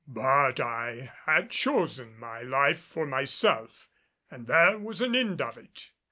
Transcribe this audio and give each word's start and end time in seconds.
But 0.07 0.59
I 0.59 1.11
had 1.27 1.51
chosen 1.51 2.17
my 2.19 2.41
life 2.41 2.79
for 2.79 3.05
myself 3.05 3.87
and 4.31 4.47
there 4.47 4.79
was 4.79 4.99
an 4.99 5.13
end 5.13 5.39
of 5.43 5.59
it. 5.59 5.91